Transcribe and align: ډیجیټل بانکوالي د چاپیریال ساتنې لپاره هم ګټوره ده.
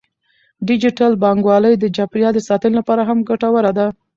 ډیجیټل 0.67 1.11
بانکوالي 1.23 1.73
د 1.77 1.85
چاپیریال 1.95 2.35
ساتنې 2.49 2.75
لپاره 2.79 3.01
هم 3.09 3.17
ګټوره 3.29 3.71
ده. 3.77 3.87